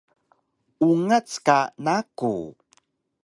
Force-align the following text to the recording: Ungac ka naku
Ungac 0.87 1.29
ka 1.45 1.59
naku 1.83 2.33